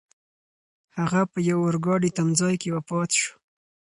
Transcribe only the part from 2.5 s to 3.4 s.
کې وفات شو.